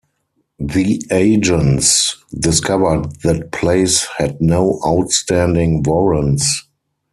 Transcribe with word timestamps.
The 0.57 0.99
agents 1.11 2.17
discovered 2.33 3.19
that 3.23 3.51
Place 3.51 4.07
had 4.17 4.41
no 4.41 4.79
outstanding 4.83 5.83
warrants. 5.83 6.65